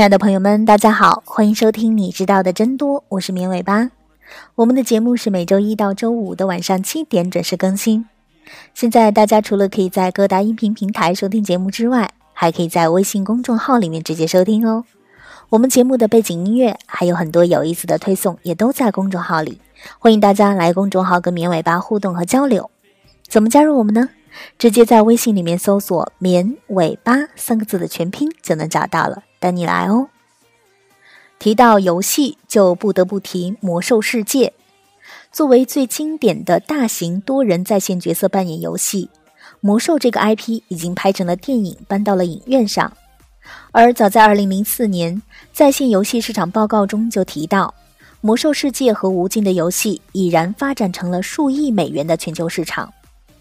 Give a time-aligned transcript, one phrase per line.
[0.00, 3.90] 亲爱的朋友们，大家好，欢迎收听《你知道的真多》，我是绵尾巴。
[4.54, 8.06] 我们的节目是每周一到周五的晚上七点准时更新。
[8.72, 14.86] 现在大家除了可以在各大音频平台收听节目之外，还可以在微信公众号里面直接收听哦。
[15.50, 19.60] 我们节目的背景音乐还有很多有意思的推送，也都在公众号里。
[19.98, 22.70] 欢迎大家来公众号跟绵尾巴互动和交流。
[23.28, 24.08] 怎么加入我们呢？
[24.58, 29.24] 直接在微信里面搜索“绵尾巴”三个字的全拼就能找到了。
[29.38, 30.08] 等你来哦！
[31.38, 34.48] 提到游戏，就不得不提《魔兽世界》。
[35.32, 39.08] 作为最经典的大型多人在线角色扮演游戏，
[39.60, 42.92] 《魔兽》这个 IP 已经拍成了电影，搬到了影院上。
[43.72, 47.74] 而早在2004年，在线游戏市场报告中就提到，
[48.20, 52.92] 《魔兽世界》和《无尽的游戏》已然发展成了数亿美元的全球市场。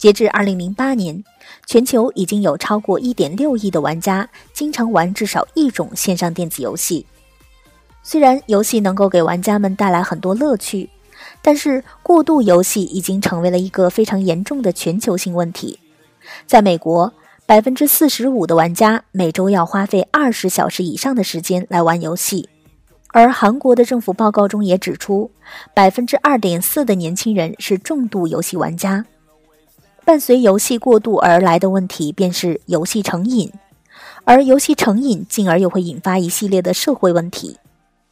[0.00, 1.22] 截至2008年，
[1.66, 7.04] 全球已经有超过1.6亿的玩家经常玩至少一种线上电子游戏。
[8.02, 10.88] 虽然游戏能够给玩家们带来很多乐趣，
[11.42, 15.78] 但是过度游戏已经成为了一个非常严重的全球性问题。
[16.46, 17.12] 在美国，
[17.44, 22.48] 百分之四十五的玩家每周要花费二十小时以上的时间来玩游戏，
[23.08, 25.30] 而韩国的政府报告中也指出，
[25.74, 29.04] 百分之二点四的年轻人是重度游戏玩家。
[30.04, 33.52] 伴随游戏过度而来的问题，便是游戏成瘾，
[34.24, 37.58] 而游戏成瘾进而又会引发一系列的社会问题。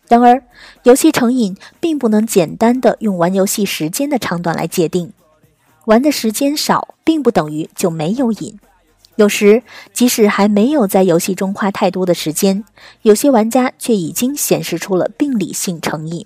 [0.08, 0.42] 然而，
[0.84, 5.12] 游戏成瘾并不能简单的用玩游戏时间的长短来界定，
[5.86, 8.58] 玩的时间少并不等于就没有瘾。
[9.16, 12.64] 有时，即使还没有在游戏中花太多的时间，
[13.02, 16.24] 有些玩家却已经显示出了病理性成瘾。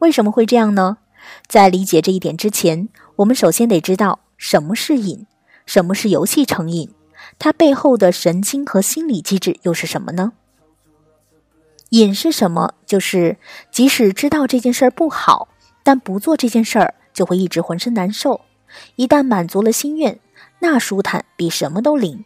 [0.00, 0.98] 为什么会这样呢？
[1.46, 4.18] 在理解这一点之前，我们首先得知道。
[4.46, 5.26] 什么是瘾？
[5.64, 6.90] 什么是游戏成瘾？
[7.38, 10.32] 它背后的神经和心理机制又是什么呢？
[11.88, 12.74] 瘾是什么？
[12.84, 13.38] 就是
[13.70, 15.48] 即使知道这件事儿不好，
[15.82, 18.42] 但不做这件事儿就会一直浑身难受。
[18.96, 20.20] 一旦满足了心愿，
[20.58, 22.22] 那舒坦比什么都灵。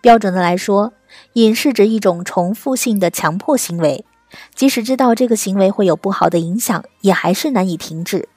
[0.00, 0.94] 标准的来说，
[1.34, 4.06] 瘾是指一种重复性的强迫行为，
[4.54, 8.30] 即使知道这个行为会有不好的影响，也还是难以停止，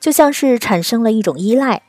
[0.00, 1.82] 就像是产生了一种依赖。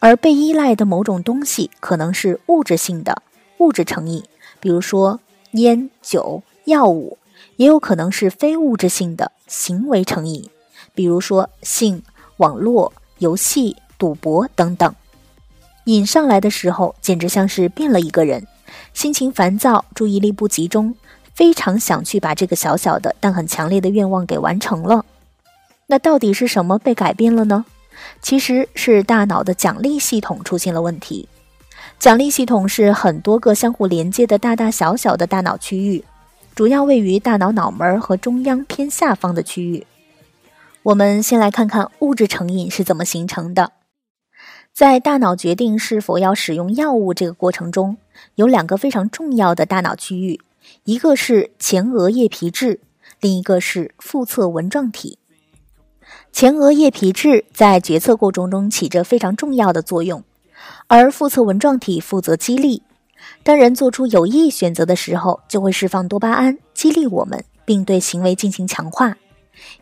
[0.00, 3.22] 而被依赖的某种东西可能是物质性的
[3.58, 4.24] 物质成瘾，
[4.58, 5.20] 比如说
[5.52, 7.18] 烟酒、药物；
[7.56, 10.48] 也有可能是非物质性的行为成瘾，
[10.94, 12.02] 比如说性、
[12.38, 14.94] 网络游戏、赌博等等。
[15.84, 18.46] 瘾上来的时候，简直像是变了一个人，
[18.94, 20.94] 心情烦躁，注意力不集中，
[21.34, 25.04] 非常想去把这个小小的但很强烈的愿望给完成了。
[25.86, 27.66] 那到底是什么被改变了呢？
[28.22, 31.28] 其实是大脑的奖励系统出现了问题。
[31.98, 36.04] 奖励系统是很多个相互连接的大大小小的大脑区域，
[36.54, 39.86] 主要位于大脑脑门和中央偏下方的区域。
[40.82, 43.72] 我们先来看看物质成瘾是怎么形成的。
[44.72, 47.98] 在大脑决定是否要使用药物这个过程中，
[48.36, 50.40] 有两个非常重要的大脑区域，
[50.84, 52.80] 一个是前额叶皮质，
[53.20, 55.18] 另一个是腹侧纹状体。
[56.32, 60.22] 前额叶皮质在决策过程中起着非常重要的作用，
[60.86, 62.82] 而腹侧纹状体负责激励。
[63.42, 69.16] 当人做出有意选择的时候，就会释放多巴胺，激励我们，并对行为进行强化。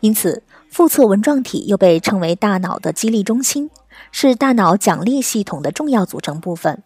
[0.01, 3.69] 因此，腹侧纹状体又被称为大脑的激励中心，
[4.11, 6.83] 是大脑奖励系统的重要组成部分。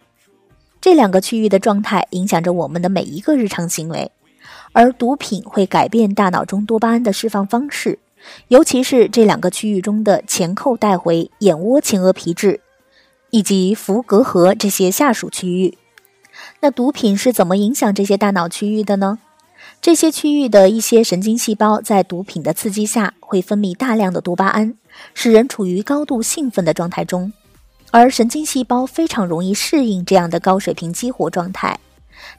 [0.79, 4.12] 这两个区域的状态影响着我们的每一个日常行为，
[4.73, 7.97] 而毒品会改变大脑中多巴胺的释放方式。
[8.47, 12.61] 尤其是这两个区域中的前扣带回、眼窝前额皮质
[13.31, 15.78] 以及伏隔核这些下属区域，
[16.61, 19.19] 那毒品是怎么影响这些大脑区域的呢？
[19.81, 24.76] 这些区域的一些神经细胞在毒品的刺激下会分泌大量的多巴胺，
[25.14, 27.34] 使人处于高度兴奋的状态中，
[27.91, 31.79] 而神经细胞非常容易适应这样的高水平激活状态。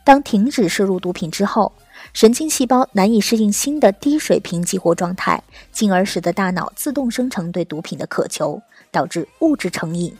[0.04, 1.72] 当停止摄入毒品之后，
[2.14, 8.62] 神经细胞难以适应新的低水平激活状态，进而使得大脑自动生成对毒品的渴求，
[8.92, 10.16] 导致物质成瘾。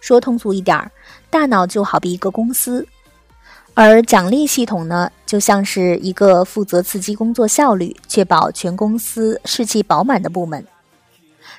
[0.00, 0.90] 说通俗一点儿，
[1.28, 2.86] 大脑就好比一个公司，
[3.74, 10.64] 而奖励系统呢，就像是一个负责刺激工作效率、确保全公司士气饱满的部门。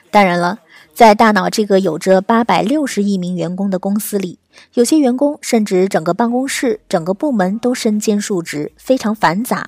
[0.09, 0.57] 当然了。
[0.93, 4.37] 在大脑这个有着八百六十亿名员工的公司里，
[4.73, 9.65] 有些员工甚至整个办公室、整个部门都身兼数职，非常繁杂；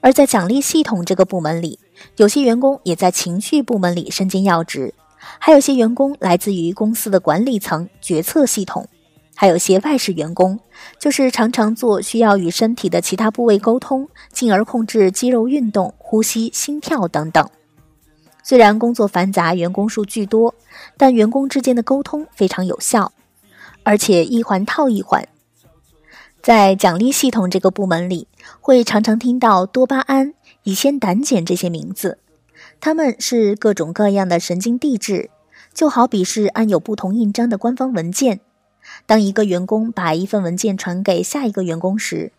[0.00, 1.78] 而在奖励系统这个部门里，
[2.16, 4.94] 有些员工也在情绪部门里身兼要职，
[5.38, 8.88] 还有些员工来自于公司的管理层、决策系统，
[9.34, 10.58] 还有些外事员工，
[10.98, 17.48] 就是常常做需要与身体的其他部位沟通，进而控制肌肉运动、呼吸、心跳等等。
[18.42, 20.54] 虽然工作繁杂，员工数巨多，
[20.96, 23.12] 但员工之间的沟通非常有效，
[23.88, 25.26] 而且一环套一环。
[26.42, 28.28] 在奖励系统这个部门里，
[28.60, 32.18] 会常常听到多巴胺、乙酰胆碱这些名字，
[32.80, 35.30] 它们是各种各样的神经递质，
[35.72, 38.40] 就好比是按有不同印章的官方文件。
[39.06, 42.30] 当一个员工把一份文件传给下一个员工时，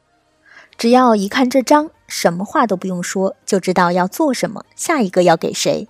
[0.78, 5.88] 只要一看这章，什么话都不用说，就知道要做什么，下一个要给谁。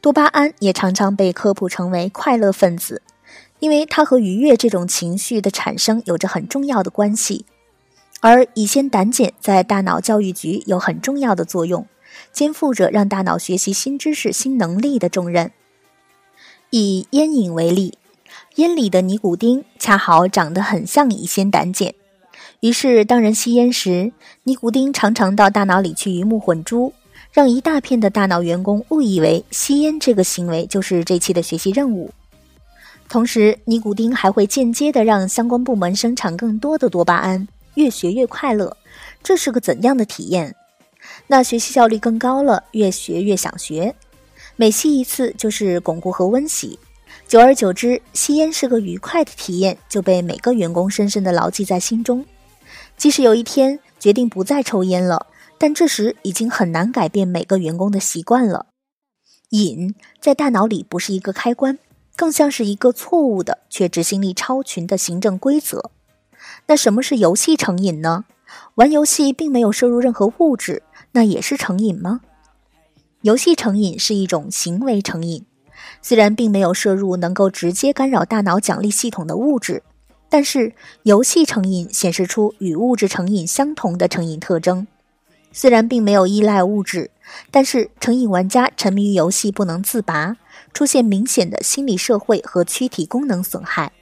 [0.00, 3.02] 多巴胺也常常被科普成为快乐分子，
[3.64, 7.46] 因为它和愉悦这种情绪的产生有着很重要的关系。
[8.20, 11.86] 而乙酰胆碱在大脑教育局有很重要的作用，
[12.30, 15.50] 肩负着让大脑学习新知识、新能力的重任。
[16.68, 17.94] 以烟瘾为例。
[18.56, 21.94] 烟里的尼古丁恰好长得很像乙酰胆碱，
[22.60, 24.12] 于是当人吸烟时，
[24.42, 26.92] 尼古丁常常到大脑里去鱼目混珠，
[27.32, 32.10] 让一大片的大脑员工误以为吸烟这个行为就是这期的学习任务。
[33.08, 38.76] 同时，尼古丁还会间接的让相关部门生产更多的多巴胺，越学越快乐。
[39.22, 40.54] 这是个怎样的体验？
[41.26, 43.94] 那学习效率更高了，越学越想学，
[44.56, 46.78] 每吸一次就是巩固和温习。
[47.28, 52.24] 久而久之，吸烟是个愉快的体验，就被每个员工深深地牢记在心中。
[52.96, 55.26] 即使有一天决定不再抽烟了，
[55.58, 58.66] 但这时已经很难改变每个员工的习惯了。
[59.50, 61.78] 瘾在大脑里不是一个开关，
[62.16, 65.90] 更像是一个错误的却执行力超群的行政规则。
[66.66, 68.24] 那什么是游戏成瘾呢？
[68.76, 70.82] 玩游戏并没有摄入任何物质，
[71.12, 72.20] 那也是成瘾吗？
[73.22, 75.44] 游戏成瘾是一种行为成瘾。
[76.00, 79.82] 虽然并没有摄入能够直接干扰大脑奖励系统的物质，
[80.28, 80.72] 但是
[81.02, 84.86] 游戏成瘾显示出与物质成瘾相同的成瘾特征。
[85.52, 87.10] 虽然并没有依赖物质，
[87.50, 90.36] 但是成瘾玩家沉迷于游戏不能自拔，
[90.74, 93.92] 出现明显的心理、社会和躯体功能损害。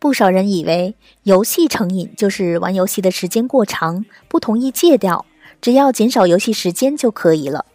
[0.00, 0.94] 不少人以为
[1.24, 5.26] 游戏成瘾就是玩游戏的时间过长，不同意戒掉，
[5.60, 7.66] 只要减少游戏时间就可以了。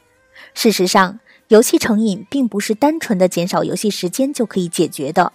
[0.53, 1.19] 事实上，
[1.49, 5.33] 游戏成瘾并不是单纯的减少游戏时间就可以解决的，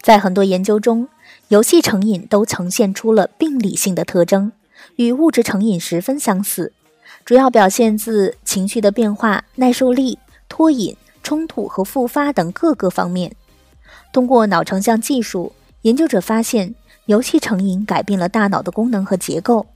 [0.00, 1.08] 在很多研究中，
[1.48, 4.52] 游戏成瘾都呈现出了病理性的特征，
[4.96, 6.72] 与物质成瘾十分相似，
[7.24, 10.18] 主要表现自情绪的变化、耐受力、
[10.48, 10.94] 脱瘾、
[11.28, 13.30] 冲突和复发等各个方面。
[14.14, 15.52] 通过脑成像技术，
[15.82, 19.66] 研究者发现，游戏成瘾改变了大脑的功能和结构，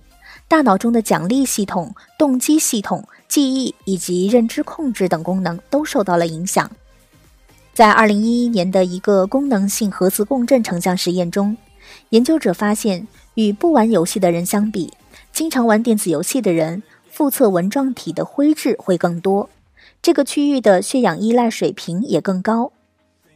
[0.49, 3.07] 大脑中的奖励系统、动机系统。
[3.29, 6.71] 记忆以及认知控制等功能都受到了影响。
[7.75, 11.55] 在2011年的一个功能性核磁共振成像实验中，
[12.11, 14.91] 研究者发现，与不玩游戏的人相比，
[15.33, 19.49] 经常玩电子游戏的人，腹侧纹状体的灰质会更多，
[20.01, 22.73] 这个区域的血氧依赖水平也更高。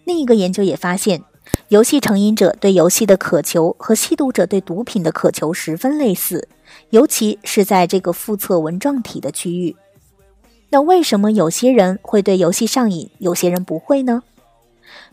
[0.05, 1.23] 另一个研究也发现，
[1.69, 6.49] 游戏成瘾者对游戏的渴求和吸毒者对毒品的渴求十分类似，
[6.91, 9.77] 尤其是在这个腹侧纹状体的区域。
[10.71, 14.23] 那为什么有些人会对游戏上瘾，有些人不会呢？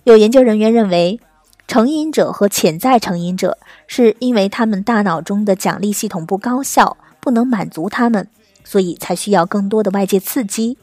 [0.03, 1.19] 有研究人员认为，
[1.67, 8.27] 成瘾者和潜在成瘾者是因为他们大脑中的奖励系统不高效，不能满足他们，
[8.63, 10.77] 所以才需要更多的外界刺激。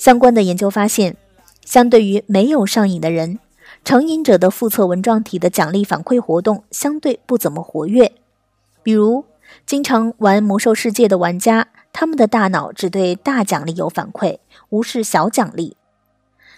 [0.00, 1.18] 相关的研究发现，
[1.62, 3.38] 相对于没有上瘾的人，
[3.84, 8.10] 成瘾者的腹侧纹状体的奖励反馈活动相对不怎么活跃。
[8.82, 9.26] 比如，
[9.66, 11.68] 经常玩魔兽世界的玩家。
[11.92, 14.38] 他们的大脑只对大奖励有反馈，
[14.70, 15.76] 无视小奖励。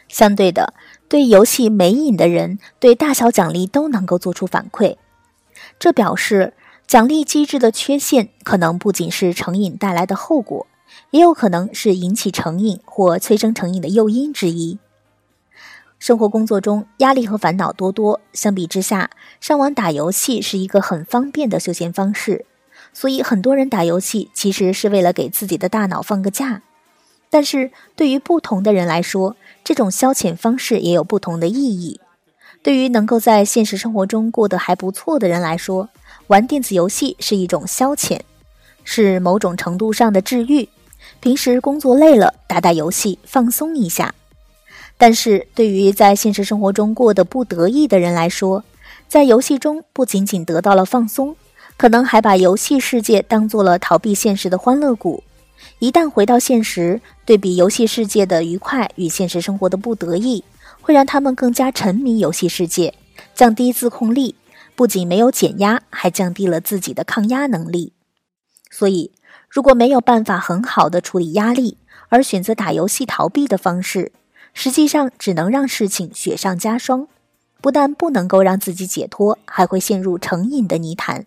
[0.06, 0.74] 相对的，
[1.08, 4.96] 对游戏没瘾的人，对大小奖励都能够做出反馈。
[5.80, 6.52] 这表示
[6.86, 10.68] 奖励机制的缺陷可能不仅是成瘾带来的后果，
[11.10, 14.78] 也有可能是引起成瘾或催生成瘾的诱因之一。
[15.98, 22.44] 生活工作中压力和烦恼多多，相比之下，上网打游戏是一个很方便的休闲方式。
[22.92, 26.62] 所以，很多人打游戏其实是为了给自己的大脑放个假。
[27.30, 32.00] 但是对于不同的人来说，这种消遣方式也有不同的意义。
[32.62, 35.88] 对于能够在现实生活中过得还不错的人来说，
[36.26, 38.20] 玩电子游戏是一种消遣，
[38.84, 40.68] 是某种程度上的治愈。
[41.22, 44.12] 平时工作累了，打打游戏放松一下。
[44.98, 48.64] 但是对于在现实生活中过得不得意的人来说，
[49.06, 51.36] 在游戏中不仅仅得到了放松。
[51.76, 55.22] 可能还把游戏世界当做了逃避现实的欢乐谷，
[55.78, 60.44] 一旦回到现实，对比游戏世界的愉快与现实生活的不得意，
[60.80, 62.94] 会让他们更加沉迷游戏世界，
[63.34, 64.34] 降低自控力，
[64.74, 67.92] 不仅没有减压，还降低了自己的抗压能力。
[68.70, 69.10] 所以，
[69.52, 71.76] 如果没有办法很好的处理压力，
[72.08, 74.10] 而选择打游戏逃避的方式，
[74.54, 77.06] 实际上只能让事情雪上加霜，
[77.60, 81.26] 不但不能够让自己解脱，还会陷入成瘾的泥潭。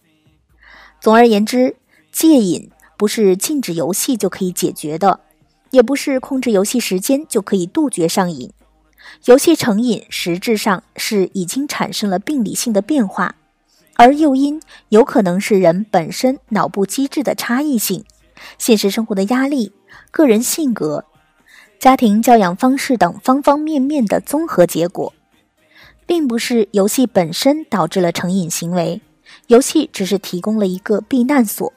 [1.00, 1.76] 总而言之，
[2.12, 5.20] 戒瘾不是禁止游戏就可以解决的，
[5.70, 8.52] 也不是控制游戏时间就可以杜绝上瘾。
[9.26, 13.36] 游戏成瘾实质上是已经产生了病理性的变化。
[13.98, 18.04] 而诱因有可能是人本身脑部机制的差异性、
[18.58, 19.72] 现实生活的压力、
[20.12, 21.06] 个人性格、
[21.80, 25.14] 家庭教养方式等方方面面的综合结果，
[26.06, 29.02] 并不是游戏本身导致了成瘾行为，
[29.48, 31.74] 游戏只是提供了一个避难所。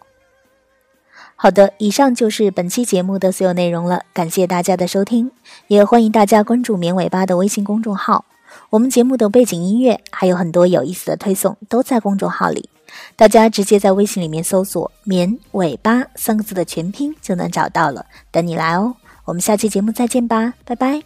[1.41, 5.31] 好的，以上就是本期节目的所有内容了，感谢大家的收听，
[5.69, 8.25] 也欢迎大家关注“绵尾巴”的微信公众号。
[8.71, 12.69] 我们节目的背景音乐还有很多有意思的推送，都在公众号里，
[13.17, 18.95] 大家直接在微信里面搜索“绵尾巴”三个字的全拼就能找到了，等你来哦。
[19.25, 21.03] 我们下期节目再见吧，拜拜。